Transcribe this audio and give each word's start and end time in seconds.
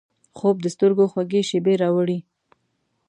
خوب 0.37 0.55
د 0.61 0.65
سترګو 0.75 1.05
خوږې 1.11 1.41
شیبې 1.49 1.73
راوړي 1.81 2.17